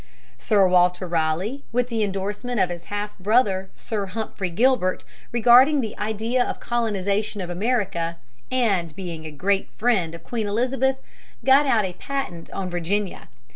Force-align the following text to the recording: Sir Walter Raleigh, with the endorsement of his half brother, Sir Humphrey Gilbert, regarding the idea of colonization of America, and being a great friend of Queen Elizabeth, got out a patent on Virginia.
Sir 0.39 0.67
Walter 0.67 1.07
Raleigh, 1.07 1.63
with 1.71 1.89
the 1.89 2.01
endorsement 2.03 2.59
of 2.59 2.71
his 2.71 2.85
half 2.85 3.15
brother, 3.19 3.69
Sir 3.75 4.07
Humphrey 4.07 4.49
Gilbert, 4.49 5.03
regarding 5.31 5.79
the 5.79 5.95
idea 5.99 6.43
of 6.43 6.59
colonization 6.59 7.39
of 7.39 7.51
America, 7.51 8.17
and 8.49 8.95
being 8.95 9.27
a 9.27 9.31
great 9.31 9.69
friend 9.69 10.15
of 10.15 10.23
Queen 10.23 10.47
Elizabeth, 10.47 10.97
got 11.45 11.67
out 11.67 11.85
a 11.85 11.93
patent 11.93 12.49
on 12.49 12.67
Virginia. 12.67 13.27